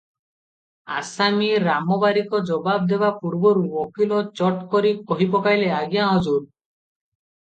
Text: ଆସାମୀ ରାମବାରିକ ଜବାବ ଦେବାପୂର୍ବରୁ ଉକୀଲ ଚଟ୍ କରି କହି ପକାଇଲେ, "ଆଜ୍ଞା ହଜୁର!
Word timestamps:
ଆସାମୀ 0.99 1.49
ରାମବାରିକ 1.63 2.39
ଜବାବ 2.51 2.87
ଦେବାପୂର୍ବରୁ 2.93 3.63
ଉକୀଲ 3.83 4.23
ଚଟ୍ 4.41 4.59
କରି 4.73 4.95
କହି 5.13 5.29
ପକାଇଲେ, 5.37 5.69
"ଆଜ୍ଞା 5.83 6.09
ହଜୁର! 6.15 6.45